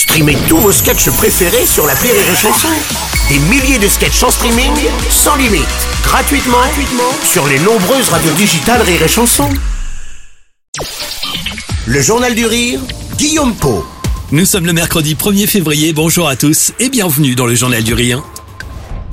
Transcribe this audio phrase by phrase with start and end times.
[0.00, 2.68] Streamez tous vos sketchs préférés sur la Rire et Chanson.
[3.28, 4.72] Des milliers de sketchs en streaming,
[5.10, 5.66] sans limite,
[6.02, 9.50] gratuitement, gratuitement sur les nombreuses radios digitales Rire et Chanson.
[11.86, 12.80] Le Journal du Rire,
[13.18, 13.84] Guillaume Po.
[14.32, 17.92] Nous sommes le mercredi 1er février, bonjour à tous et bienvenue dans le Journal du
[17.92, 18.22] Rire.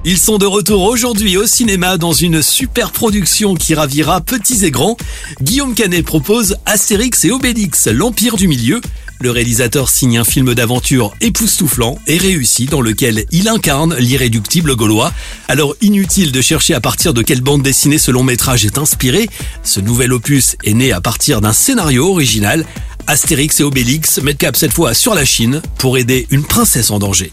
[0.05, 4.71] Ils sont de retour aujourd'hui au cinéma dans une super production qui ravira petits et
[4.71, 4.95] grands.
[5.41, 8.79] Guillaume Canet propose Astérix et Obélix, l'Empire du Milieu.
[9.19, 15.11] Le réalisateur signe un film d'aventure époustouflant et réussi dans lequel il incarne l'irréductible gaulois.
[15.47, 19.27] Alors inutile de chercher à partir de quelle bande dessinée ce long métrage est inspiré.
[19.63, 22.65] Ce nouvel opus est né à partir d'un scénario original.
[23.07, 26.99] Astérix et Obélix mettent cap cette fois sur la Chine pour aider une princesse en
[26.99, 27.31] danger.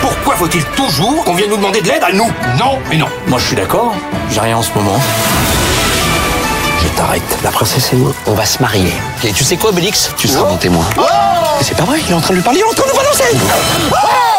[0.00, 2.30] Pourquoi faut-il toujours qu'on vienne nous demander de l'aide à nous?
[2.58, 3.08] Non, mais non.
[3.28, 3.94] Moi, je suis d'accord.
[4.30, 5.00] J'ai rien en ce moment.
[6.82, 7.38] Je t'arrête.
[7.42, 8.92] La princesse et moi, on va se marier.
[9.24, 10.10] Et tu sais quoi, Obélix?
[10.16, 10.86] Tu seras mon témoin.
[10.96, 12.86] Mais c'est pas vrai, il est en train de lui parler, il est en train
[12.86, 14.29] de nous balancer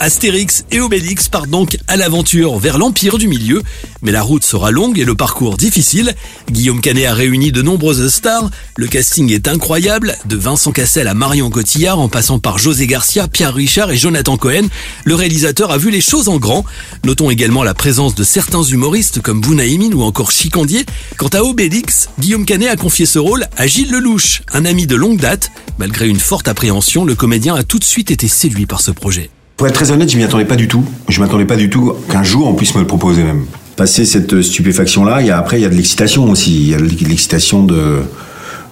[0.00, 3.62] Astérix et Obélix partent donc à l'aventure vers l'Empire du Milieu,
[4.00, 6.14] mais la route sera longue et le parcours difficile.
[6.50, 11.14] Guillaume Canet a réuni de nombreuses stars, le casting est incroyable, de Vincent Cassel à
[11.14, 14.68] Marion Cotillard en passant par José Garcia, Pierre Richard et Jonathan Cohen.
[15.04, 16.64] Le réalisateur a vu les choses en grand.
[17.04, 20.86] Notons également la présence de certains humoristes comme Bounaïmin ou encore Chicandier.
[21.16, 24.94] Quant à Obélix, Guillaume Canet a confié ce rôle à Gilles Lelouch, un ami de
[24.94, 25.50] longue date.
[25.78, 29.30] Malgré une forte appréhension, le comédien a tout de suite été séduit par ce projet.
[29.58, 30.84] Pour être très honnête, je m'y attendais pas du tout.
[31.08, 33.44] Je m'attendais pas du tout qu'un jour on puisse me le proposer même.
[33.74, 36.54] Passer cette stupéfaction-là, il y a, après il y a de l'excitation aussi.
[36.54, 37.96] Il y a de l'excitation de,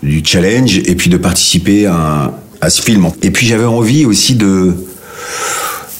[0.05, 3.09] du challenge et puis de participer à, à ce film.
[3.23, 4.75] Et puis j'avais envie aussi de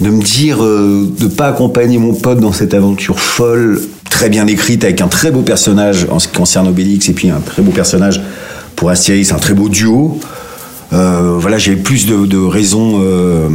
[0.01, 4.47] de me dire euh, de pas accompagner mon pote dans cette aventure folle, très bien
[4.47, 7.63] écrite avec un très beau personnage en ce qui concerne Obélix et puis un très
[7.63, 8.21] beau personnage
[8.77, 10.21] pour Astérix, un très beau duo.
[10.93, 13.49] Euh, voilà, j'avais plus de, de raisons euh,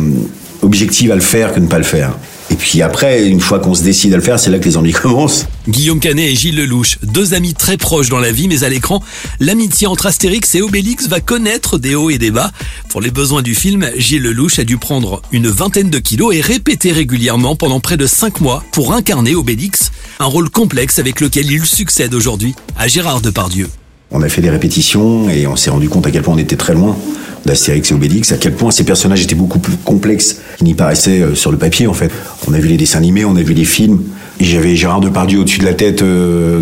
[0.61, 2.17] objectives à le faire que ne pas le faire.
[2.51, 4.75] Et puis après, une fois qu'on se décide à le faire, c'est là que les
[4.75, 5.45] ennuis commencent.
[5.67, 9.01] Guillaume Canet et Gilles Lelouch, deux amis très proches dans la vie, mais à l'écran,
[9.39, 12.51] l'amitié entre Astérix et Obélix va connaître des hauts et des bas.
[12.89, 16.41] Pour les besoins du film, Gilles Lelouch a dû prendre une vingtaine de kilos et
[16.41, 21.49] répéter régulièrement pendant près de cinq mois pour incarner Obélix, un rôle complexe avec lequel
[21.49, 23.69] il succède aujourd'hui à Gérard Depardieu.
[24.11, 26.57] On a fait des répétitions et on s'est rendu compte à quel point on était
[26.57, 26.97] très loin
[27.45, 31.21] d'Astérix et Obélix, à quel point ces personnages étaient beaucoup plus complexes qu'ils n'y paraissaient
[31.21, 32.11] euh, sur le papier en fait.
[32.47, 34.01] On a vu les dessins animés, on a vu les films,
[34.39, 36.61] et j'avais Gérard Depardieu au-dessus de la tête euh,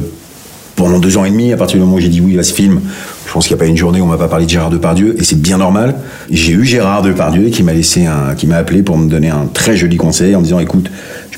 [0.75, 2.53] pendant deux ans et demi, à partir du moment où j'ai dit oui à ce
[2.53, 2.79] film.
[3.27, 4.69] Je pense qu'il n'y a pas une journée où on m'a pas parlé de Gérard
[4.69, 5.95] Depardieu, et c'est bien normal.
[6.31, 10.41] J'ai eu Gérard Depardieu qui m'a appelé pour me donner un très joli conseil en
[10.41, 10.89] disant écoute,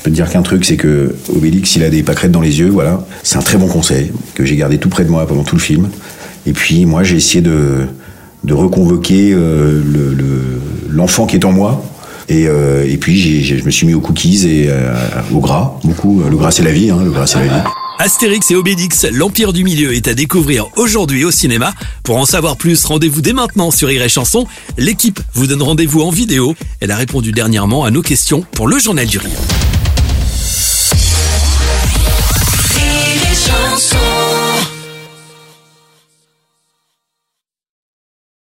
[0.02, 2.68] peux te dire qu'un truc, c'est que Obélix, il a des pâquerettes dans les yeux,
[2.68, 3.06] voilà.
[3.22, 5.60] C'est un très bon conseil que j'ai gardé tout près de moi pendant tout le
[5.62, 5.88] film.
[6.46, 7.86] Et puis moi, j'ai essayé de
[8.44, 10.60] de reconvoquer euh, le- le-
[10.90, 11.84] l'enfant qui est en moi.
[12.28, 14.92] Et, euh, et puis je me suis mis aux cookies et euh,
[15.32, 16.22] au gras, beaucoup.
[16.28, 17.62] Le gras c'est la vie, hein, le gras c'est la vie.
[17.98, 21.72] Astérix et Obélix, l'Empire du Milieu est à découvrir aujourd'hui au cinéma.
[22.02, 24.44] Pour en savoir plus, rendez-vous dès maintenant sur Rire Chanson.
[24.76, 26.56] L'équipe vous donne rendez-vous en vidéo.
[26.80, 29.30] Elle a répondu dernièrement à nos questions pour le Journal du Rire.